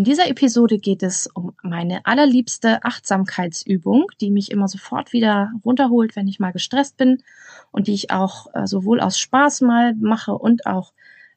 In 0.00 0.04
dieser 0.04 0.30
Episode 0.30 0.78
geht 0.78 1.02
es 1.02 1.26
um 1.26 1.52
meine 1.62 2.06
allerliebste 2.06 2.82
Achtsamkeitsübung, 2.84 4.06
die 4.22 4.30
mich 4.30 4.50
immer 4.50 4.66
sofort 4.66 5.12
wieder 5.12 5.52
runterholt, 5.62 6.16
wenn 6.16 6.26
ich 6.26 6.40
mal 6.40 6.52
gestresst 6.52 6.96
bin 6.96 7.22
und 7.70 7.86
die 7.86 7.92
ich 7.92 8.10
auch 8.10 8.46
äh, 8.54 8.66
sowohl 8.66 9.00
aus 9.00 9.18
Spaß 9.18 9.60
mal 9.60 9.92
mache 9.96 10.32
und 10.32 10.64
auch 10.64 10.94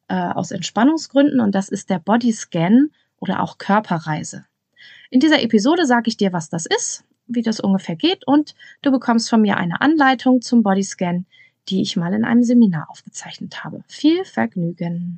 äh, 0.07 0.15
aus 0.15 0.51
Entspannungsgründen. 0.51 1.41
Und 1.41 1.53
das 1.53 1.67
ist 1.67 1.89
der 1.89 1.99
Bodyscan 1.99 2.91
oder 3.19 3.43
auch 3.43 3.57
Körperreise. 3.57 4.45
In 5.09 5.19
dieser 5.19 5.41
Episode 5.43 5.85
sage 5.85 6.07
ich 6.07 6.15
dir, 6.15 6.31
was 6.31 6.49
das 6.49 6.65
ist, 6.65 7.03
wie 7.27 7.41
das 7.41 7.59
ungefähr 7.59 7.97
geht 7.97 8.25
und 8.25 8.55
du 8.81 8.91
bekommst 8.91 9.29
von 9.29 9.41
mir 9.41 9.57
eine 9.57 9.81
Anleitung 9.81 10.41
zum 10.41 10.63
Bodyscan, 10.63 11.25
die 11.67 11.81
ich 11.81 11.97
mal 11.97 12.13
in 12.13 12.23
einem 12.23 12.43
Seminar 12.43 12.89
aufgezeichnet 12.89 13.65
habe. 13.65 13.83
Viel 13.89 14.23
Vergnügen! 14.23 15.17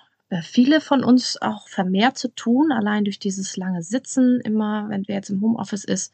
viele 0.41 0.79
von 0.79 1.03
uns 1.03 1.41
auch 1.41 1.67
vermehrt 1.67 2.17
zu 2.17 2.33
tun, 2.33 2.71
allein 2.71 3.03
durch 3.03 3.19
dieses 3.19 3.57
lange 3.57 3.83
Sitzen 3.83 4.39
immer, 4.41 4.87
wenn 4.87 5.07
wer 5.07 5.15
jetzt 5.15 5.29
im 5.29 5.41
Homeoffice 5.41 5.83
ist 5.83 6.13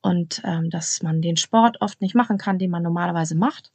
und 0.00 0.42
ähm, 0.44 0.70
dass 0.70 1.02
man 1.02 1.22
den 1.22 1.36
Sport 1.36 1.80
oft 1.80 2.00
nicht 2.00 2.14
machen 2.14 2.36
kann, 2.36 2.58
den 2.58 2.70
man 2.70 2.82
normalerweise 2.82 3.36
macht. 3.36 3.70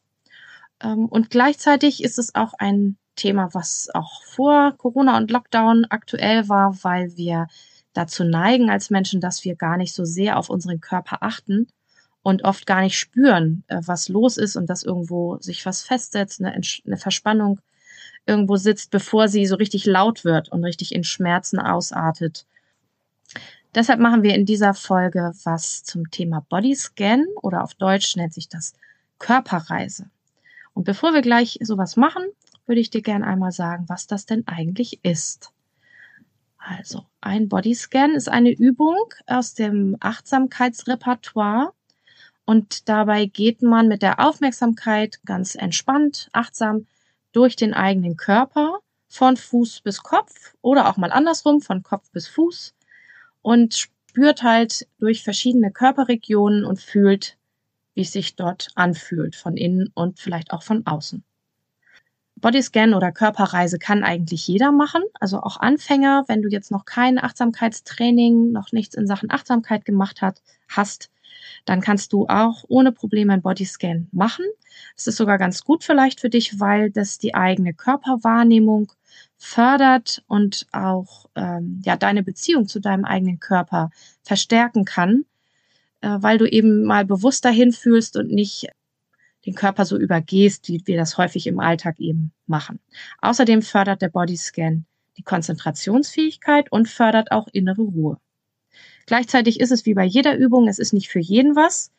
Ähm, 0.81 1.05
und 1.05 1.29
gleichzeitig 1.29 2.03
ist 2.03 2.19
es 2.19 2.35
auch 2.35 2.53
ein 2.57 2.97
Thema, 3.15 3.53
was 3.53 3.89
auch 3.93 4.23
vor 4.23 4.73
Corona 4.77 5.17
und 5.17 5.31
Lockdown 5.31 5.85
aktuell 5.89 6.49
war, 6.49 6.77
weil 6.83 7.15
wir 7.15 7.47
dazu 7.93 8.23
neigen 8.23 8.69
als 8.69 8.89
Menschen, 8.89 9.21
dass 9.21 9.43
wir 9.43 9.55
gar 9.55 9.77
nicht 9.77 9.93
so 9.93 10.05
sehr 10.05 10.37
auf 10.37 10.49
unseren 10.49 10.81
Körper 10.81 11.17
achten 11.21 11.67
und 12.21 12.43
oft 12.43 12.65
gar 12.65 12.81
nicht 12.81 12.99
spüren, 12.99 13.63
äh, 13.67 13.81
was 13.85 14.09
los 14.09 14.37
ist 14.37 14.55
und 14.55 14.69
dass 14.69 14.83
irgendwo 14.83 15.37
sich 15.39 15.65
was 15.65 15.83
festsetzt, 15.83 16.41
eine, 16.41 16.53
eine 16.53 16.97
Verspannung 16.97 17.59
irgendwo 18.29 18.55
sitzt, 18.55 18.91
bevor 18.91 19.27
sie 19.27 19.45
so 19.45 19.55
richtig 19.55 19.85
laut 19.85 20.23
wird 20.23 20.49
und 20.49 20.63
richtig 20.63 20.93
in 20.93 21.03
Schmerzen 21.03 21.59
ausartet. 21.59 22.45
Deshalb 23.75 23.99
machen 23.99 24.23
wir 24.23 24.35
in 24.35 24.45
dieser 24.45 24.73
Folge 24.73 25.33
was 25.43 25.83
zum 25.83 26.09
Thema 26.09 26.45
Bodyscan 26.49 27.25
oder 27.41 27.63
auf 27.63 27.73
Deutsch 27.73 28.15
nennt 28.15 28.33
sich 28.33 28.47
das 28.47 28.73
Körperreise. 29.17 30.09
Und 30.73 30.85
bevor 30.85 31.13
wir 31.13 31.21
gleich 31.21 31.59
sowas 31.61 31.97
machen, 31.97 32.23
würde 32.65 32.81
ich 32.81 32.89
dir 32.89 33.01
gerne 33.01 33.27
einmal 33.27 33.51
sagen, 33.51 33.85
was 33.87 34.07
das 34.07 34.25
denn 34.25 34.47
eigentlich 34.47 34.99
ist. 35.03 35.51
Also, 36.57 37.05
ein 37.21 37.49
Bodyscan 37.49 38.11
ist 38.11 38.29
eine 38.29 38.51
Übung 38.51 39.13
aus 39.27 39.55
dem 39.55 39.97
Achtsamkeitsrepertoire 39.99 41.73
und 42.45 42.89
dabei 42.89 43.25
geht 43.25 43.61
man 43.61 43.87
mit 43.87 44.01
der 44.01 44.19
Aufmerksamkeit 44.19 45.19
ganz 45.25 45.55
entspannt, 45.55 46.29
achtsam 46.33 46.85
durch 47.31 47.55
den 47.55 47.73
eigenen 47.73 48.17
Körper 48.17 48.79
von 49.07 49.37
Fuß 49.37 49.81
bis 49.81 50.03
Kopf 50.03 50.55
oder 50.61 50.87
auch 50.87 50.97
mal 50.97 51.11
andersrum 51.11 51.61
von 51.61 51.83
Kopf 51.83 52.11
bis 52.11 52.27
Fuß 52.27 52.73
und 53.41 53.75
spürt 53.75 54.43
halt 54.43 54.87
durch 54.99 55.23
verschiedene 55.23 55.71
Körperregionen 55.71 56.65
und 56.65 56.79
fühlt, 56.79 57.37
wie 57.93 58.01
es 58.01 58.11
sich 58.11 58.35
dort 58.35 58.69
anfühlt, 58.75 59.35
von 59.35 59.57
innen 59.57 59.91
und 59.93 60.19
vielleicht 60.19 60.51
auch 60.51 60.63
von 60.63 60.85
außen. 60.85 61.23
Bodyscan 62.35 62.93
oder 62.93 63.11
Körperreise 63.11 63.79
kann 63.79 64.03
eigentlich 64.03 64.47
jeder 64.47 64.71
machen, 64.71 65.03
also 65.19 65.41
auch 65.41 65.59
Anfänger, 65.59 66.23
wenn 66.27 66.41
du 66.41 66.49
jetzt 66.49 66.71
noch 66.71 66.85
kein 66.85 67.21
Achtsamkeitstraining, 67.21 68.51
noch 68.51 68.71
nichts 68.71 68.95
in 68.95 69.07
Sachen 69.07 69.29
Achtsamkeit 69.29 69.83
gemacht 69.85 70.21
hat, 70.21 70.41
hast, 70.69 71.09
dann 71.65 71.81
kannst 71.81 72.13
du 72.13 72.27
auch 72.27 72.63
ohne 72.67 72.91
Probleme 72.91 73.33
einen 73.33 73.41
Bodyscan 73.41 74.07
machen. 74.11 74.45
Es 74.95 75.07
ist 75.07 75.17
sogar 75.17 75.37
ganz 75.37 75.63
gut 75.63 75.83
vielleicht 75.83 76.19
für 76.19 76.29
dich, 76.29 76.59
weil 76.59 76.91
das 76.91 77.17
die 77.17 77.35
eigene 77.35 77.73
Körperwahrnehmung 77.73 78.91
fördert 79.37 80.23
und 80.27 80.67
auch 80.71 81.25
ähm, 81.35 81.81
ja 81.83 81.95
deine 81.95 82.23
Beziehung 82.23 82.67
zu 82.67 82.79
deinem 82.79 83.05
eigenen 83.05 83.39
Körper 83.39 83.89
verstärken 84.23 84.85
kann, 84.85 85.25
äh, 86.01 86.17
weil 86.19 86.37
du 86.37 86.45
eben 86.45 86.83
mal 86.83 87.05
bewusst 87.05 87.45
dahin 87.45 87.71
fühlst 87.71 88.17
und 88.17 88.31
nicht 88.31 88.67
den 89.45 89.55
Körper 89.55 89.85
so 89.85 89.97
übergehst, 89.97 90.67
wie 90.67 90.81
wir 90.85 90.97
das 90.97 91.17
häufig 91.17 91.47
im 91.47 91.59
Alltag 91.59 91.99
eben 91.99 92.31
machen. 92.45 92.79
Außerdem 93.21 93.61
fördert 93.61 94.01
der 94.01 94.09
Bodyscan 94.09 94.85
die 95.17 95.23
Konzentrationsfähigkeit 95.23 96.71
und 96.71 96.87
fördert 96.89 97.31
auch 97.31 97.47
innere 97.51 97.81
Ruhe. 97.81 98.17
Gleichzeitig 99.09 99.59
ist 99.59 99.71
es 99.71 99.87
wie 99.87 99.95
bei 99.95 100.03
jeder 100.03 100.37
Übung, 100.37 100.67
es 100.67 100.77
ist 100.77 100.93
nicht 100.93 101.09
für 101.09 101.17
jeden 101.17 101.55
was, 101.55 101.91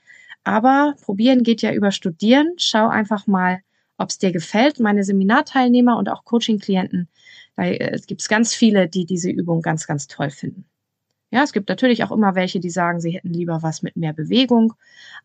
aber 0.44 0.94
probieren 1.02 1.42
geht 1.42 1.60
ja 1.60 1.72
über 1.72 1.90
studieren. 1.90 2.54
Schau 2.56 2.86
einfach 2.86 3.26
mal, 3.26 3.62
ob 3.98 4.10
es 4.10 4.18
dir 4.18 4.30
gefällt. 4.30 4.78
Meine 4.78 5.02
Seminarteilnehmer 5.02 5.98
und 5.98 6.08
auch 6.08 6.24
Coaching-Klienten, 6.24 7.08
da 7.56 7.64
äh, 7.64 7.98
gibt 8.06 8.20
es 8.20 8.28
ganz 8.28 8.54
viele, 8.54 8.88
die 8.88 9.06
diese 9.06 9.28
Übung 9.28 9.60
ganz, 9.60 9.88
ganz 9.88 10.06
toll 10.06 10.30
finden. 10.30 10.66
Ja, 11.32 11.42
es 11.42 11.52
gibt 11.52 11.68
natürlich 11.68 12.04
auch 12.04 12.12
immer 12.12 12.36
welche, 12.36 12.60
die 12.60 12.70
sagen, 12.70 13.00
sie 13.00 13.10
hätten 13.10 13.32
lieber 13.32 13.60
was 13.60 13.82
mit 13.82 13.96
mehr 13.96 14.12
Bewegung. 14.12 14.74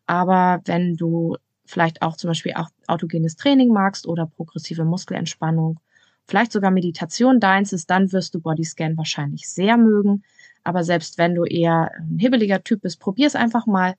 Aber 0.06 0.62
wenn 0.64 0.96
du 0.96 1.36
vielleicht 1.66 2.02
auch 2.02 2.16
zum 2.16 2.26
Beispiel 2.26 2.54
auch 2.54 2.68
autogenes 2.88 3.36
Training 3.36 3.68
magst 3.72 4.08
oder 4.08 4.26
progressive 4.26 4.84
Muskelentspannung, 4.84 5.78
vielleicht 6.24 6.50
sogar 6.50 6.72
Meditation 6.72 7.38
deins 7.38 7.72
ist, 7.72 7.88
dann 7.90 8.10
wirst 8.10 8.34
du 8.34 8.40
Bodyscan 8.40 8.96
wahrscheinlich 8.96 9.48
sehr 9.48 9.76
mögen. 9.76 10.24
Aber 10.66 10.82
selbst 10.82 11.16
wenn 11.16 11.36
du 11.36 11.44
eher 11.44 11.92
ein 11.96 12.18
hibbeliger 12.18 12.64
Typ 12.64 12.80
bist, 12.80 12.98
probier 12.98 13.28
es 13.28 13.36
einfach 13.36 13.66
mal, 13.66 13.94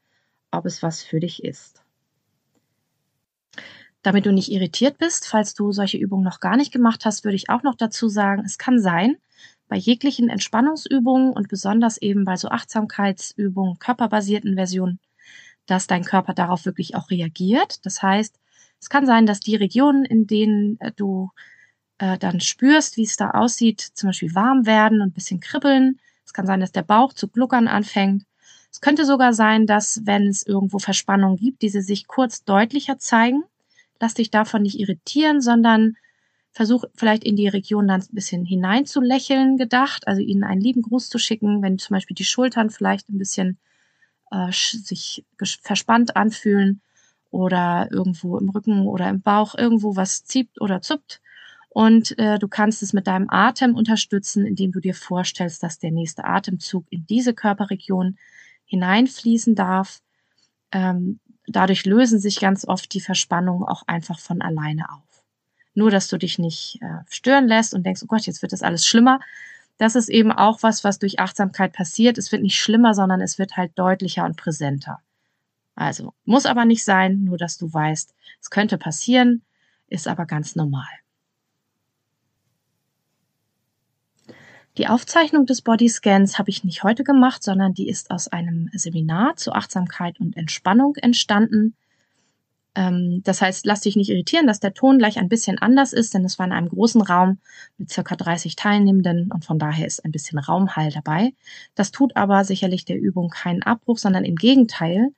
ob 0.52 0.66
es 0.66 0.84
was 0.84 1.02
für 1.02 1.22
dich 1.22 1.42
ist. 1.46 1.82
Damit 4.02 4.26
du 4.26 4.34
nicht 4.34 4.52
irritiert 4.52 4.98
bist, 4.98 5.28
falls 5.28 5.54
du 5.54 5.72
solche 5.72 5.98
Übungen 5.98 6.26
noch 6.26 6.42
gar 6.42 6.58
nicht 6.58 6.74
gemacht 6.74 7.06
hast, 7.06 7.24
würde 7.24 7.38
ich 7.38 7.50
auch 7.50 7.64
noch 7.64 7.76
dazu 7.76 8.10
sagen, 8.10 8.44
es 8.46 8.58
kann 8.58 8.82
sein, 8.82 9.16
bei 9.70 9.78
jeglichen 9.78 10.28
Entspannungsübungen 10.28 11.32
und 11.32 11.48
besonders 11.48 11.98
eben 12.02 12.26
bei 12.26 12.36
so 12.36 12.50
Achtsamkeitsübungen, 12.50 13.80
körperbasierten 13.80 14.56
Versionen, 14.56 15.00
dass 15.68 15.88
dein 15.88 16.04
Körper 16.04 16.34
darauf 16.34 16.66
wirklich 16.66 16.96
auch 16.96 17.10
reagiert. 17.10 17.86
Das 17.86 18.02
heißt, 18.02 18.38
es 18.82 18.90
kann 18.90 19.06
sein, 19.06 19.26
dass 19.26 19.40
die 19.40 19.56
Regionen, 19.56 20.04
in 20.04 20.28
denen 20.28 20.78
äh, 20.82 20.92
du 20.94 21.32
äh, 21.98 22.18
dann 22.18 22.42
spürst, 22.42 22.98
wie 22.98 23.04
es 23.04 23.16
da 23.16 23.32
aussieht, 23.32 23.80
zum 23.80 24.10
Beispiel 24.10 24.36
warm 24.36 24.66
werden 24.66 25.00
und 25.00 25.08
ein 25.10 25.14
bisschen 25.14 25.40
kribbeln, 25.40 26.02
es 26.28 26.34
kann 26.34 26.46
sein, 26.46 26.60
dass 26.60 26.74
der 26.74 26.84
Bauch 26.84 27.14
zu 27.14 27.30
gluckern 27.30 27.70
anfängt. 27.70 28.26
Es 28.70 28.82
könnte 28.82 29.06
sogar 29.06 29.34
sein, 29.34 29.66
dass 29.66 30.02
wenn 30.04 30.28
es 30.28 30.46
irgendwo 30.46 30.78
Verspannungen 30.78 31.38
gibt, 31.38 31.62
diese 31.62 31.82
sich 31.82 32.06
kurz 32.06 32.44
deutlicher 32.44 33.00
zeigen. 33.00 33.44
Lass 34.00 34.14
dich 34.14 34.30
davon 34.30 34.62
nicht 34.62 34.78
irritieren, 34.78 35.40
sondern 35.40 35.96
versuch 36.52 36.84
vielleicht 36.96 37.24
in 37.24 37.38
die 37.38 37.48
Region 37.48 37.88
dann 37.88 38.02
ein 38.02 38.08
bisschen 38.12 38.44
hinein 38.44 38.86
zu 38.86 39.00
lächeln 39.00 39.58
gedacht, 39.58 40.06
also 40.06 40.22
ihnen 40.22 40.44
einen 40.44 40.60
lieben 40.60 40.82
Gruß 40.82 41.10
zu 41.10 41.18
schicken, 41.18 41.62
wenn 41.62 41.80
zum 41.80 41.96
Beispiel 41.96 42.16
die 42.16 42.26
Schultern 42.26 42.70
vielleicht 42.70 43.10
ein 43.10 43.18
bisschen 43.18 43.58
äh, 44.32 44.52
sich 44.52 45.24
verspannt 45.38 46.18
anfühlen 46.18 46.82
oder 47.32 47.88
irgendwo 47.90 48.38
im 48.38 48.50
Rücken 48.50 48.86
oder 48.86 49.08
im 49.08 49.22
Bauch 49.22 49.56
irgendwo 49.56 49.96
was 49.96 50.26
zieht 50.26 50.60
oder 50.60 50.82
zuppt 50.82 51.22
und 51.70 52.18
äh, 52.18 52.40
du 52.40 52.48
kannst 52.48 52.82
es 52.82 52.94
mit 52.94 53.08
deinem 53.08 53.30
Atem 53.30 53.76
unterstützen, 53.76 54.46
indem 54.46 54.72
du 54.72 54.80
dir 54.80 54.96
vorstellst, 54.96 55.62
dass 55.64 55.80
der 55.80 55.92
nächste 55.92 56.26
Atemzug 56.26 56.86
in 56.90 57.06
diese 57.06 57.34
Körperregion 57.34 58.18
hineinfließen 58.66 59.56
darf. 59.56 60.02
Ähm, 60.72 61.20
dadurch 61.46 61.86
lösen 61.86 62.20
sich 62.20 62.40
ganz 62.40 62.68
oft 62.68 62.94
die 62.94 63.02
Verspannungen 63.02 63.64
auch 63.64 63.84
einfach 63.88 64.20
von 64.20 64.42
alleine 64.42 64.92
auf. 64.92 65.24
Nur, 65.74 65.92
dass 65.92 66.08
du 66.08 66.18
dich 66.18 66.40
nicht 66.40 66.80
äh, 66.82 67.04
stören 67.10 67.48
lässt 67.48 67.74
und 67.74 67.86
denkst, 67.86 68.02
oh 68.04 68.08
Gott, 68.08 68.26
jetzt 68.26 68.42
wird 68.42 68.54
das 68.54 68.64
alles 68.64 68.86
schlimmer. 68.86 69.20
Das 69.78 69.96
ist 69.96 70.10
eben 70.10 70.32
auch 70.32 70.64
was, 70.64 70.84
was 70.84 70.98
durch 70.98 71.20
Achtsamkeit 71.20 71.74
passiert. 71.74 72.18
Es 72.18 72.32
wird 72.32 72.42
nicht 72.42 72.60
schlimmer, 72.60 72.96
sondern 72.96 73.22
es 73.22 73.38
wird 73.38 73.56
halt 73.56 73.78
deutlicher 73.78 74.26
und 74.26 74.36
präsenter. 74.36 75.02
Also, 75.76 76.16
muss 76.26 76.48
aber 76.48 76.66
nicht 76.66 76.84
sein, 76.84 77.24
nur 77.24 77.38
dass 77.38 77.60
du 77.60 77.72
weißt, 77.72 78.16
es 78.42 78.50
könnte 78.50 78.80
passieren, 78.80 79.44
ist 79.88 80.08
aber 80.08 80.26
ganz 80.26 80.56
normal. 80.56 80.88
Die 84.78 84.88
Aufzeichnung 84.88 85.48
des 85.48 85.64
Bodyscans 85.64 86.38
habe 86.38 86.52
ich 86.52 86.64
nicht 86.64 86.84
heute 86.84 87.04
gemacht, 87.04 87.42
sondern 87.42 87.74
die 87.74 87.90
ist 87.90 88.12
aus 88.12 88.28
einem 88.28 88.70
Seminar 88.74 89.36
zu 89.36 89.54
Achtsamkeit 89.54 90.20
und 90.20 90.38
Entspannung 90.38 90.96
entstanden. 90.98 91.76
Ähm, 92.76 93.22
das 93.24 93.42
heißt, 93.42 93.66
lass 93.66 93.82
dich 93.82 93.96
nicht 93.96 94.12
irritieren, 94.12 94.46
dass 94.46 94.60
der 94.60 94.76
Ton 94.76 95.00
gleich 95.00 95.18
ein 95.18 95.30
bisschen 95.30 95.58
anders 95.58 95.94
ist, 95.94 96.14
denn 96.14 96.24
es 96.26 96.38
war 96.38 96.46
in 96.46 96.52
einem 96.52 96.70
großen 96.70 97.02
Raum 97.02 97.40
mit 97.80 97.92
circa 97.92 98.16
30 98.16 98.56
Teilnehmenden 98.56 99.32
und 99.32 99.46
von 99.46 99.58
daher 99.58 99.88
ist 99.88 100.06
ein 100.06 100.12
bisschen 100.12 100.38
Raumhall 100.38 100.92
dabei. 100.92 101.34
Das 101.74 101.92
tut 101.92 102.16
aber 102.16 102.44
sicherlich 102.44 102.86
der 102.86 103.00
Übung 103.00 103.30
keinen 103.30 103.64
Abbruch, 103.64 103.98
sondern 103.98 104.26
im 104.26 104.36
Gegenteil. 104.36 105.10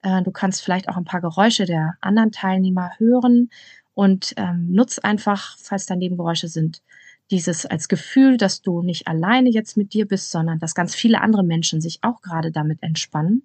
Äh, 0.00 0.22
du 0.22 0.30
kannst 0.30 0.62
vielleicht 0.62 0.88
auch 0.88 0.96
ein 0.96 1.04
paar 1.04 1.20
Geräusche 1.20 1.66
der 1.66 1.98
anderen 2.00 2.32
Teilnehmer 2.32 2.92
hören 2.96 3.50
und 3.92 4.32
ähm, 4.38 4.72
nutz 4.72 4.98
einfach, 4.98 5.58
falls 5.58 5.84
da 5.84 5.96
Nebengeräusche 5.96 6.48
sind, 6.48 6.80
dieses 7.32 7.66
als 7.66 7.88
Gefühl, 7.88 8.36
dass 8.36 8.62
du 8.62 8.82
nicht 8.82 9.08
alleine 9.08 9.50
jetzt 9.50 9.76
mit 9.76 9.94
dir 9.94 10.06
bist, 10.06 10.30
sondern 10.30 10.58
dass 10.58 10.74
ganz 10.74 10.94
viele 10.94 11.20
andere 11.22 11.42
Menschen 11.42 11.80
sich 11.80 11.98
auch 12.02 12.20
gerade 12.20 12.52
damit 12.52 12.82
entspannen 12.82 13.42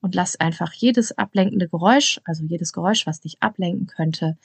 und 0.00 0.14
lass 0.14 0.40
einfach 0.40 0.72
jedes 0.72 1.16
ablenkende 1.16 1.68
Geräusch, 1.68 2.20
also 2.24 2.44
jedes 2.44 2.72
Geräusch, 2.72 3.06
was 3.06 3.20
dich 3.20 3.42
ablenken 3.42 3.86
könnte, 3.86 4.36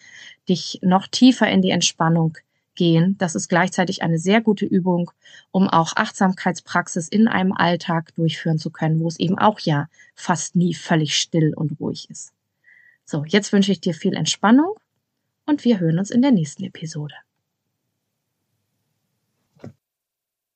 dich 0.49 0.79
noch 0.83 1.07
tiefer 1.07 1.49
in 1.49 1.61
die 1.61 1.69
Entspannung 1.69 2.37
gehen. 2.75 3.15
Das 3.17 3.35
ist 3.35 3.47
gleichzeitig 3.47 4.03
eine 4.03 4.19
sehr 4.19 4.41
gute 4.41 4.65
Übung, 4.65 5.11
um 5.51 5.69
auch 5.69 5.95
Achtsamkeitspraxis 5.95 7.07
in 7.07 7.27
einem 7.27 7.53
Alltag 7.53 8.13
durchführen 8.15 8.57
zu 8.57 8.71
können, 8.71 8.99
wo 8.99 9.07
es 9.07 9.19
eben 9.19 9.37
auch 9.39 9.59
ja 9.61 9.87
fast 10.15 10.55
nie 10.55 10.73
völlig 10.73 11.17
still 11.17 11.53
und 11.55 11.79
ruhig 11.79 12.09
ist. 12.09 12.33
So, 13.05 13.23
jetzt 13.25 13.53
wünsche 13.53 13.71
ich 13.71 13.81
dir 13.81 13.93
viel 13.93 14.15
Entspannung 14.15 14.75
und 15.45 15.63
wir 15.63 15.79
hören 15.79 15.99
uns 15.99 16.11
in 16.11 16.21
der 16.21 16.31
nächsten 16.31 16.63
Episode. 16.63 17.15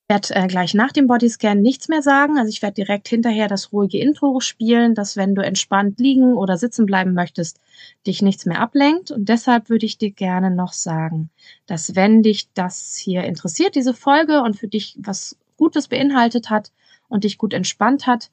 Werde 0.08 0.36
äh, 0.36 0.48
gleich 0.48 0.74
nach 0.74 0.92
dem 0.92 1.08
Bodyscan 1.08 1.62
nichts 1.62 1.88
mehr 1.88 2.02
sagen. 2.02 2.38
Also 2.38 2.50
ich 2.50 2.62
werde 2.62 2.76
direkt 2.76 3.08
hinterher 3.08 3.48
das 3.48 3.72
ruhige 3.72 3.98
Intro 3.98 4.40
spielen, 4.40 4.94
dass 4.94 5.18
wenn 5.18 5.34
du 5.34 5.42
entspannt 5.42 6.00
liegen 6.00 6.36
oder 6.36 6.58
sitzen 6.58 6.86
bleiben 6.86 7.14
möchtest, 7.14 7.60
dich 8.06 8.22
nichts 8.22 8.46
mehr 8.46 8.60
ablenkt. 8.60 9.12
Und 9.12 9.30
deshalb 9.30 9.70
würde 9.70 9.86
ich 9.86 9.98
dir 9.98 10.12
gerne 10.12 10.52
noch 10.52 10.74
sagen, 10.74 11.30
dass 11.66 11.96
wenn 11.96 12.22
dich 12.22 12.50
das 12.54 12.96
hier 12.96 13.24
interessiert, 13.24 13.76
diese 13.76 13.94
Folge 13.94 14.42
und 14.42 14.56
für 14.56 14.68
dich 14.68 14.96
was 15.00 15.38
Gutes 15.58 15.88
beinhaltet 15.88 16.50
hat 16.50 16.72
und 17.08 17.24
dich 17.24 17.38
gut 17.38 17.54
entspannt 17.54 18.06
hat, 18.06 18.30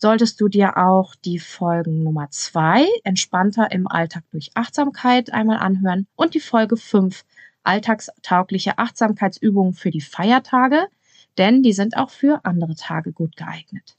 solltest 0.00 0.40
du 0.40 0.48
dir 0.48 0.76
auch 0.76 1.14
die 1.14 1.38
Folgen 1.38 2.02
Nummer 2.02 2.28
zwei, 2.30 2.88
entspannter 3.04 3.70
im 3.70 3.86
Alltag 3.86 4.24
durch 4.32 4.50
Achtsamkeit, 4.54 5.32
einmal 5.32 5.58
anhören 5.58 6.08
und 6.16 6.34
die 6.34 6.40
Folge 6.40 6.76
fünf, 6.76 7.24
alltagstaugliche 7.62 8.78
Achtsamkeitsübungen 8.78 9.74
für 9.74 9.92
die 9.92 10.00
Feiertage 10.00 10.88
denn 11.38 11.62
die 11.62 11.72
sind 11.72 11.96
auch 11.96 12.10
für 12.10 12.44
andere 12.44 12.74
Tage 12.74 13.12
gut 13.12 13.36
geeignet. 13.36 13.96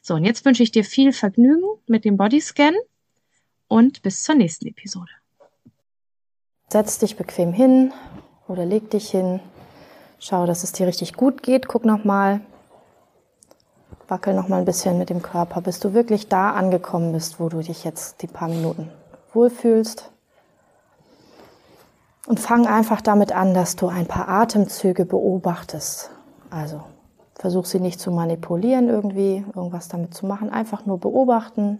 So, 0.00 0.14
und 0.14 0.24
jetzt 0.24 0.44
wünsche 0.44 0.62
ich 0.62 0.72
dir 0.72 0.84
viel 0.84 1.12
Vergnügen 1.12 1.64
mit 1.86 2.04
dem 2.04 2.16
Bodyscan 2.16 2.74
und 3.68 4.02
bis 4.02 4.22
zur 4.24 4.34
nächsten 4.34 4.66
Episode. 4.66 5.10
Setz 6.68 6.98
dich 6.98 7.16
bequem 7.16 7.52
hin 7.52 7.92
oder 8.48 8.64
leg 8.64 8.90
dich 8.90 9.10
hin. 9.10 9.40
Schau, 10.18 10.46
dass 10.46 10.64
es 10.64 10.72
dir 10.72 10.86
richtig 10.86 11.14
gut 11.14 11.42
geht. 11.42 11.68
Guck 11.68 11.84
nochmal. 11.84 12.40
Wackel 14.08 14.34
nochmal 14.34 14.60
ein 14.60 14.64
bisschen 14.64 14.98
mit 14.98 15.10
dem 15.10 15.22
Körper, 15.22 15.60
bis 15.60 15.80
du 15.80 15.94
wirklich 15.94 16.28
da 16.28 16.52
angekommen 16.52 17.12
bist, 17.12 17.40
wo 17.40 17.48
du 17.48 17.60
dich 17.60 17.84
jetzt 17.84 18.22
die 18.22 18.26
paar 18.26 18.48
Minuten 18.48 18.90
wohlfühlst. 19.32 20.10
Und 22.26 22.40
fang 22.40 22.66
einfach 22.66 23.00
damit 23.00 23.32
an, 23.32 23.52
dass 23.52 23.76
du 23.76 23.88
ein 23.88 24.06
paar 24.06 24.28
Atemzüge 24.28 25.04
beobachtest. 25.04 26.10
Also 26.52 26.82
versuch 27.34 27.64
sie 27.64 27.80
nicht 27.80 27.98
zu 27.98 28.10
manipulieren 28.10 28.88
irgendwie, 28.88 29.44
irgendwas 29.54 29.88
damit 29.88 30.14
zu 30.14 30.26
machen, 30.26 30.50
einfach 30.50 30.84
nur 30.84 30.98
beobachten. 30.98 31.78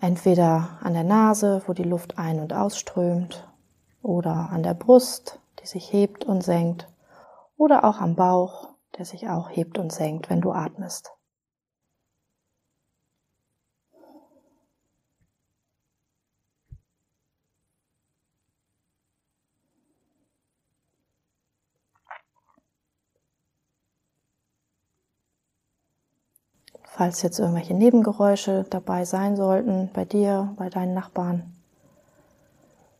Entweder 0.00 0.78
an 0.82 0.92
der 0.92 1.04
Nase, 1.04 1.62
wo 1.66 1.72
die 1.72 1.82
Luft 1.82 2.18
ein- 2.18 2.40
und 2.40 2.52
ausströmt, 2.52 3.48
oder 4.02 4.50
an 4.50 4.62
der 4.62 4.74
Brust, 4.74 5.40
die 5.60 5.66
sich 5.66 5.92
hebt 5.92 6.24
und 6.24 6.42
senkt, 6.42 6.88
oder 7.56 7.84
auch 7.84 8.00
am 8.00 8.16
Bauch, 8.16 8.68
der 8.98 9.04
sich 9.04 9.28
auch 9.28 9.48
hebt 9.48 9.78
und 9.78 9.92
senkt, 9.92 10.28
wenn 10.28 10.40
du 10.40 10.52
atmest. 10.52 11.12
Falls 26.94 27.22
jetzt 27.22 27.38
irgendwelche 27.38 27.72
Nebengeräusche 27.72 28.66
dabei 28.68 29.06
sein 29.06 29.34
sollten, 29.34 29.88
bei 29.94 30.04
dir, 30.04 30.52
bei 30.58 30.68
deinen 30.68 30.92
Nachbarn, 30.92 31.56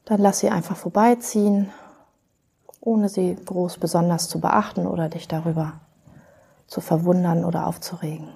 dann 0.06 0.19
lass 0.19 0.39
sie 0.39 0.49
einfach 0.49 0.77
vorbeiziehen, 0.77 1.71
ohne 2.81 3.11
sie 3.11 3.35
groß 3.35 3.77
besonders 3.77 4.31
zu 4.31 4.41
beachten 4.41 4.87
oder 4.87 5.11
dich 5.11 5.29
darüber 5.29 5.75
zu 6.67 6.81
verwundern 6.81 7.44
oder 7.44 7.67
aufzuregen. 7.67 8.31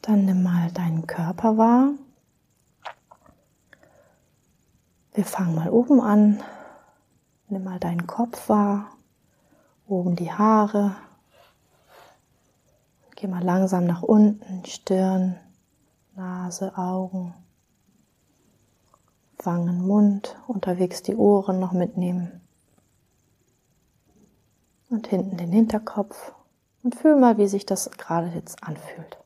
Dann 0.00 0.24
nimm 0.24 0.42
mal 0.42 0.70
deinen 0.72 1.06
Körper 1.06 1.58
wahr. 1.58 1.90
Wir 5.12 5.24
fangen 5.26 5.54
mal 5.54 5.68
oben 5.68 6.00
an, 6.00 6.42
Nimm 7.48 7.62
mal 7.62 7.78
deinen 7.78 8.06
Kopf 8.06 8.48
wahr, 8.48 8.90
oben 9.86 10.16
die 10.16 10.32
Haare. 10.32 10.96
Geh 13.14 13.28
mal 13.28 13.42
langsam 13.42 13.86
nach 13.86 14.02
unten, 14.02 14.64
Stirn, 14.64 15.38
Nase, 16.16 16.76
Augen, 16.76 17.34
Wangen, 19.38 19.86
Mund, 19.86 20.36
unterwegs 20.48 21.02
die 21.02 21.14
Ohren 21.14 21.60
noch 21.60 21.72
mitnehmen. 21.72 22.40
Und 24.90 25.06
hinten 25.06 25.36
den 25.36 25.52
Hinterkopf 25.52 26.32
und 26.82 26.94
fühl 26.94 27.16
mal, 27.16 27.38
wie 27.38 27.48
sich 27.48 27.64
das 27.64 27.90
gerade 27.92 28.28
jetzt 28.28 28.62
anfühlt. 28.64 29.18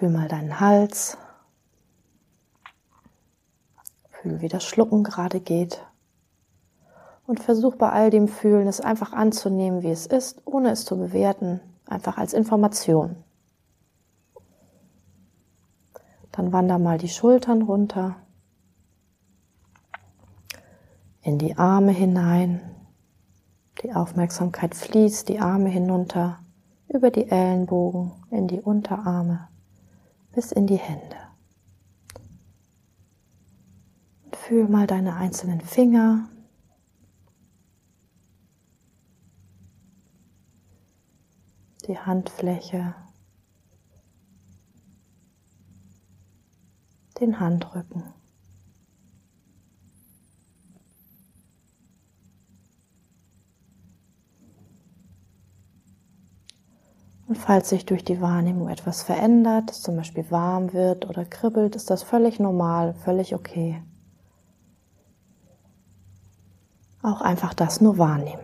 Fühl 0.00 0.08
mal 0.08 0.28
deinen 0.28 0.60
Hals. 0.60 1.18
Fühl, 4.08 4.40
wie 4.40 4.48
das 4.48 4.64
Schlucken 4.64 5.04
gerade 5.04 5.40
geht. 5.40 5.86
Und 7.26 7.38
versuch 7.38 7.76
bei 7.76 7.90
all 7.90 8.08
dem 8.08 8.26
Fühlen 8.26 8.66
es 8.66 8.80
einfach 8.80 9.12
anzunehmen, 9.12 9.82
wie 9.82 9.90
es 9.90 10.06
ist, 10.06 10.40
ohne 10.46 10.70
es 10.70 10.86
zu 10.86 10.96
bewerten, 10.96 11.60
einfach 11.84 12.16
als 12.16 12.32
Information. 12.32 13.14
Dann 16.32 16.50
wander 16.50 16.78
mal 16.78 16.96
die 16.96 17.10
Schultern 17.10 17.60
runter, 17.60 18.16
in 21.20 21.36
die 21.36 21.58
Arme 21.58 21.92
hinein. 21.92 22.62
Die 23.82 23.92
Aufmerksamkeit 23.92 24.74
fließt 24.74 25.28
die 25.28 25.40
Arme 25.40 25.68
hinunter, 25.68 26.38
über 26.88 27.10
die 27.10 27.30
Ellenbogen, 27.30 28.12
in 28.30 28.48
die 28.48 28.62
Unterarme 28.62 29.49
bis 30.32 30.52
in 30.52 30.66
die 30.66 30.76
Hände. 30.76 31.16
Und 34.24 34.36
fühl 34.36 34.68
mal 34.68 34.86
deine 34.86 35.16
einzelnen 35.16 35.60
Finger. 35.60 36.28
Die 41.86 41.98
Handfläche, 41.98 42.94
den 47.18 47.40
Handrücken. 47.40 48.19
Und 57.30 57.36
falls 57.36 57.68
sich 57.68 57.86
durch 57.86 58.02
die 58.02 58.20
Wahrnehmung 58.20 58.68
etwas 58.68 59.04
verändert, 59.04 59.70
zum 59.70 59.94
Beispiel 59.94 60.28
warm 60.32 60.72
wird 60.72 61.08
oder 61.08 61.24
kribbelt, 61.24 61.76
ist 61.76 61.88
das 61.88 62.02
völlig 62.02 62.40
normal, 62.40 62.92
völlig 62.94 63.36
okay. 63.36 63.80
Auch 67.02 67.20
einfach 67.20 67.54
das 67.54 67.80
nur 67.80 67.98
wahrnehmen. 67.98 68.42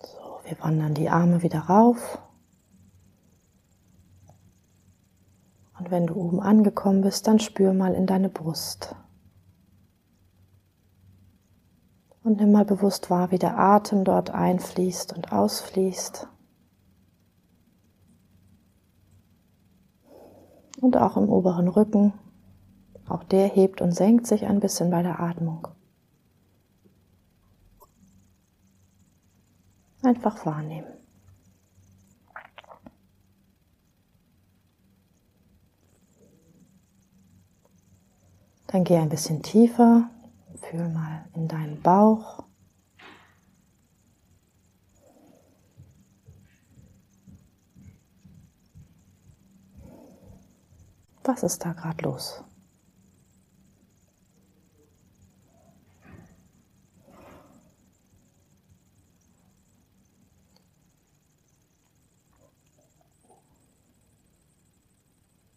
So, 0.00 0.38
wir 0.44 0.56
wandern 0.60 0.94
die 0.94 1.10
Arme 1.10 1.42
wieder 1.42 1.62
rauf. 1.62 2.20
Und 5.80 5.90
wenn 5.90 6.06
du 6.06 6.14
oben 6.14 6.38
angekommen 6.38 7.00
bist, 7.00 7.26
dann 7.26 7.40
spür 7.40 7.72
mal 7.72 7.92
in 7.94 8.06
deine 8.06 8.28
Brust. 8.28 8.94
Und 12.26 12.38
nimm 12.38 12.50
mal 12.50 12.64
bewusst 12.64 13.08
wahr, 13.08 13.30
wie 13.30 13.38
der 13.38 13.56
Atem 13.56 14.02
dort 14.02 14.30
einfließt 14.30 15.12
und 15.12 15.30
ausfließt. 15.30 16.26
Und 20.80 20.96
auch 20.96 21.16
im 21.16 21.28
oberen 21.28 21.68
Rücken. 21.68 22.14
Auch 23.08 23.22
der 23.22 23.46
hebt 23.46 23.80
und 23.80 23.92
senkt 23.92 24.26
sich 24.26 24.44
ein 24.44 24.58
bisschen 24.58 24.90
bei 24.90 25.04
der 25.04 25.20
Atmung. 25.20 25.68
Einfach 30.02 30.44
wahrnehmen. 30.44 30.92
Dann 38.66 38.82
geh 38.82 38.96
ein 38.96 39.10
bisschen 39.10 39.44
tiefer, 39.44 40.10
fühl 40.70 40.88
mal 40.88 41.24
in 41.34 41.48
deinen 41.48 41.80
Bauch. 41.80 42.42
Was 51.24 51.42
ist 51.42 51.64
da 51.64 51.72
gerade 51.72 52.04
los? 52.04 52.42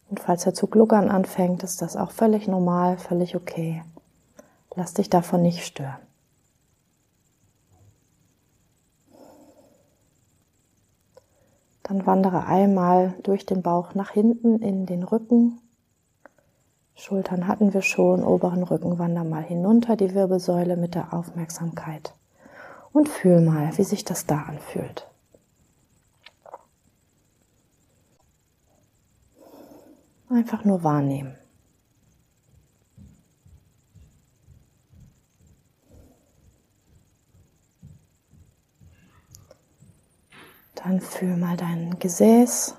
Und 0.10 0.20
falls 0.20 0.46
er 0.48 0.56
zu 0.56 0.66
gluckern 0.66 1.10
anfängt, 1.10 1.62
ist 1.62 1.84
das 1.84 1.96
auch 1.96 2.10
völlig 2.10 2.48
normal, 2.48 2.98
völlig 2.98 3.36
okay. 3.36 3.84
Lass 4.76 4.94
dich 4.94 5.10
davon 5.10 5.42
nicht 5.42 5.66
stören. 5.66 5.98
Dann 11.90 12.06
wandere 12.06 12.46
einmal 12.46 13.16
durch 13.24 13.48
den 13.48 13.64
Bauch 13.64 13.96
nach 13.96 14.12
hinten 14.12 14.62
in 14.62 14.86
den 14.86 15.02
Rücken. 15.02 15.60
Schultern 16.94 17.48
hatten 17.48 17.74
wir 17.74 17.82
schon, 17.82 18.24
oberen 18.24 18.62
Rücken 18.62 19.00
wander 19.00 19.24
mal 19.24 19.42
hinunter 19.42 19.96
die 19.96 20.14
Wirbelsäule 20.14 20.78
mit 20.78 20.94
der 20.94 21.14
Aufmerksamkeit. 21.14 22.14
Und 22.94 23.10
fühl 23.10 23.42
mal, 23.42 23.76
wie 23.78 23.84
sich 23.84 24.06
das 24.06 24.28
da 24.28 24.44
anfühlt. 24.44 25.08
Einfach 30.30 30.64
nur 30.64 30.84
wahrnehmen. 30.84 31.36
Dann 40.84 41.02
fühl 41.02 41.36
mal 41.36 41.58
dein 41.58 42.00
Gesäß, 42.00 42.76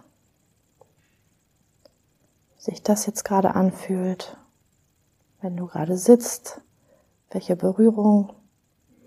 wie 2.57 2.63
sich 2.63 2.83
das 2.83 3.05
jetzt 3.05 3.25
gerade 3.25 3.55
anfühlt, 3.55 4.39
wenn 5.43 5.55
du 5.55 5.67
gerade 5.67 5.99
sitzt, 5.99 6.63
welche 7.31 7.57
Berührung 7.57 8.33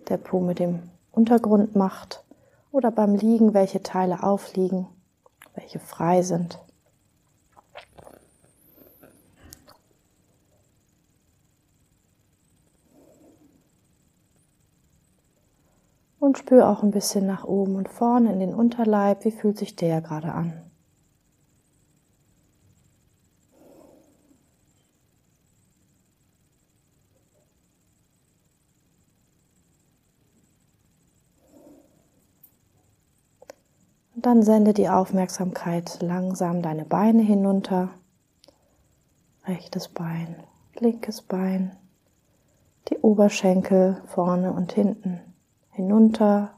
der 0.10 0.18
Po 0.18 0.40
mit 0.42 0.60
dem 0.60 0.92
Untergrund 1.12 1.76
macht 1.76 2.24
oder 2.72 2.92
beim 2.92 3.16
Liegen, 3.16 3.56
welche 3.56 3.82
Teile 3.82 4.22
aufliegen, 4.22 4.88
welche 5.56 5.80
frei 5.80 6.22
sind. 6.22 6.60
Und 16.24 16.38
spür 16.38 16.70
auch 16.70 16.84
ein 16.84 16.92
bisschen 16.92 17.26
nach 17.26 17.44
oben 17.44 17.76
und 17.76 17.90
vorne 17.90 18.32
in 18.32 18.40
den 18.40 18.54
Unterleib. 18.54 19.26
Wie 19.26 19.32
fühlt 19.32 19.58
sich 19.58 19.76
der 19.76 20.00
gerade 20.00 20.32
an? 20.32 20.54
Und 34.16 34.26
dann 34.26 34.44
sende 34.44 34.74
die 34.74 34.88
Aufmerksamkeit 34.88 36.02
langsam 36.02 36.62
deine 36.62 36.86
Beine 36.86 37.22
hinunter. 37.22 37.90
Rechtes 39.44 39.90
Bein, 39.90 40.38
linkes 40.80 41.22
Bein, 41.22 41.76
die 42.88 43.00
Oberschenkel 43.00 44.02
vorne 44.06 44.54
und 44.54 44.72
hinten 44.72 45.20
hinunter. 45.74 46.56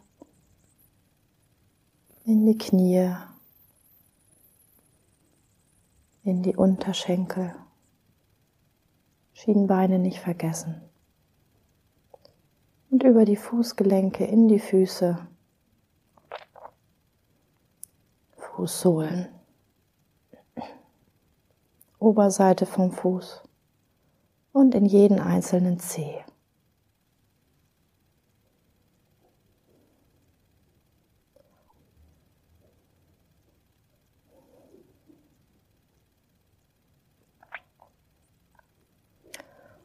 In 2.24 2.46
die 2.46 2.58
Knie, 2.58 3.16
in 6.24 6.42
die 6.42 6.56
Unterschenkel, 6.56 7.54
Schienbeine 9.34 10.00
nicht 10.00 10.20
vergessen. 10.20 10.82
Und 12.90 13.04
über 13.04 13.26
die 13.26 13.36
Fußgelenke 13.36 14.26
in 14.26 14.48
die 14.48 14.58
Füße, 14.58 15.28
Fußsohlen, 18.38 19.28
Oberseite 22.00 22.66
vom 22.66 22.92
Fuß. 22.92 23.44
Und 24.52 24.74
in 24.74 24.86
jeden 24.86 25.20
einzelnen 25.20 25.80
Zeh. 25.80 26.24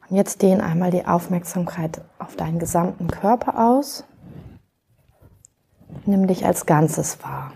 jetzt 0.15 0.41
dehn 0.41 0.61
einmal 0.61 0.91
die 0.91 1.05
Aufmerksamkeit 1.05 2.01
auf 2.19 2.35
deinen 2.35 2.59
gesamten 2.59 3.07
Körper 3.07 3.57
aus. 3.57 4.03
Nimm 6.05 6.27
dich 6.27 6.45
als 6.45 6.65
Ganzes 6.65 7.23
wahr. 7.23 7.53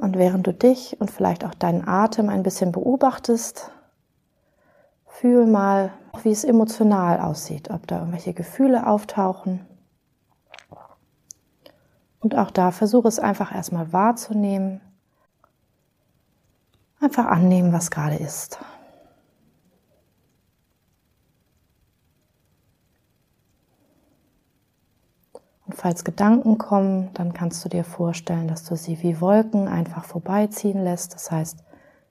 Und 0.00 0.16
während 0.16 0.46
du 0.46 0.54
dich 0.54 1.00
und 1.00 1.10
vielleicht 1.10 1.44
auch 1.44 1.54
deinen 1.54 1.86
Atem 1.86 2.28
ein 2.28 2.44
bisschen 2.44 2.72
beobachtest, 2.72 3.72
fühl 5.06 5.46
mal, 5.46 5.92
wie 6.22 6.30
es 6.30 6.44
emotional 6.44 7.20
aussieht, 7.20 7.70
ob 7.70 7.86
da 7.88 7.98
irgendwelche 7.98 8.32
Gefühle 8.32 8.86
auftauchen. 8.86 9.66
Und 12.20 12.36
auch 12.36 12.50
da 12.50 12.70
versuche 12.70 13.08
es 13.08 13.18
einfach 13.18 13.54
erstmal 13.54 13.92
wahrzunehmen. 13.92 14.80
Einfach 17.00 17.26
annehmen, 17.26 17.72
was 17.72 17.90
gerade 17.90 18.16
ist. 18.16 18.58
Und 25.64 25.74
falls 25.74 26.02
Gedanken 26.02 26.58
kommen, 26.58 27.10
dann 27.14 27.34
kannst 27.34 27.64
du 27.64 27.68
dir 27.68 27.84
vorstellen, 27.84 28.48
dass 28.48 28.64
du 28.64 28.74
sie 28.74 29.00
wie 29.02 29.20
Wolken 29.20 29.68
einfach 29.68 30.04
vorbeiziehen 30.04 30.82
lässt. 30.82 31.14
Das 31.14 31.30
heißt, 31.30 31.62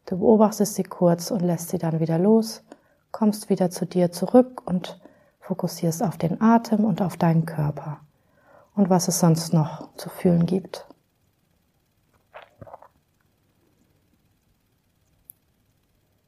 du 0.06 0.20
beobachtest 0.20 0.76
sie 0.76 0.84
kurz 0.84 1.32
und 1.32 1.42
lässt 1.42 1.70
sie 1.70 1.80
dann 1.80 2.00
wieder 2.00 2.20
los, 2.20 2.64
kommst 3.12 3.50
wieder 3.50 3.70
zu 3.70 3.86
dir 3.86 4.12
zurück 4.12 4.62
und 4.66 5.02
fokussierst 5.42 6.04
auf 6.04 6.18
den 6.18 6.40
Atem 6.40 6.86
und 6.86 7.02
auf 7.02 7.18
deinen 7.18 7.46
Körper 7.46 8.00
und 8.78 8.92
was 8.92 9.08
es 9.08 9.20
sonst 9.20 9.54
noch 9.54 9.94
zu 9.96 10.08
fühlen 10.08 10.46
gibt. 10.46 10.88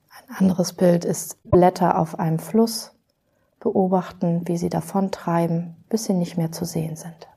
Ein 0.10 0.36
anderes 0.36 0.74
Bild 0.74 1.06
ist 1.06 1.41
Blätter 1.44 1.98
auf 1.98 2.20
einem 2.20 2.39
Fluss, 2.39 2.91
beobachten, 3.60 4.48
wie 4.48 4.58
sie 4.58 4.70
davontreiben, 4.70 5.77
bis 5.89 6.06
sie 6.06 6.13
nicht 6.13 6.38
mehr 6.38 6.51
zu 6.51 6.65
sehen 6.65 6.96
sind. 6.96 7.27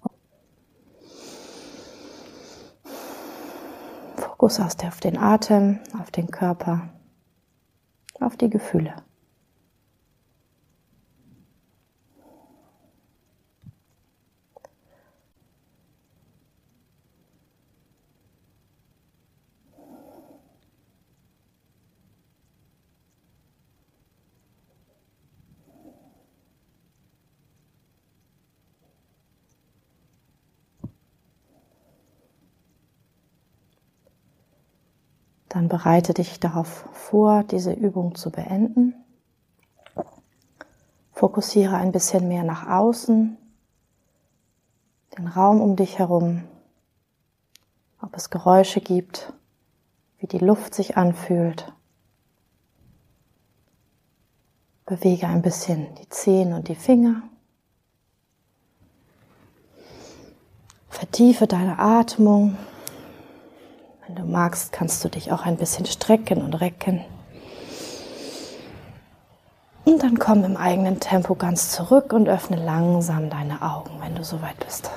Fokus 4.17 4.61
auf 4.61 4.75
den 5.01 5.19
Atem, 5.19 5.81
auf 6.01 6.11
den 6.11 6.31
Körper, 6.31 6.89
auf 8.19 8.37
die 8.37 8.51
Gefühle. 8.51 8.95
Dann 35.53 35.69
bereite 35.69 36.15
dich 36.15 36.41
darauf 36.41 36.89
vor, 36.95 37.45
diese 37.45 37.75
Übung 37.75 38.15
zu 38.15 38.31
beenden. 38.31 38.95
Fokussiere 41.13 41.77
ein 41.77 41.93
bisschen 41.93 42.27
mehr 42.27 42.43
nach 42.43 42.67
außen, 42.67 43.37
den 45.19 45.27
Raum 45.27 45.61
um 45.61 45.77
dich 45.77 45.99
herum, 45.99 46.45
ob 48.01 48.17
es 48.17 48.31
Geräusche 48.31 48.81
gibt, 48.81 49.35
wie 50.17 50.27
die 50.27 50.39
Luft 50.39 50.75
sich 50.75 50.97
anfühlt. 50.97 51.71
Bewege 54.87 55.27
ein 55.27 55.43
bisschen 55.43 55.95
die 55.97 56.09
Zehen 56.09 56.55
und 56.55 56.69
die 56.69 56.77
Finger. 56.77 57.25
Vertiefe 60.89 61.47
deine 61.47 61.79
Atmung. 61.79 62.57
Wenn 64.15 64.27
du 64.27 64.31
magst, 64.31 64.73
kannst 64.73 65.03
du 65.03 65.09
dich 65.09 65.33
auch 65.33 65.47
ein 65.47 65.57
bisschen 65.57 65.87
strecken 65.87 66.43
und 66.43 66.53
recken. 66.61 67.01
Und 69.87 70.03
dann 70.03 70.19
komm 70.19 70.45
im 70.45 70.59
eigenen 70.59 71.01
Tempo 71.01 71.35
ganz 71.35 71.71
zurück 71.71 72.13
und 72.13 72.29
öffne 72.29 72.63
langsam 72.63 73.31
deine 73.31 73.63
Augen, 73.63 73.93
wenn 74.03 74.15
du 74.15 74.23
soweit 74.23 74.59
bist. 74.63 74.91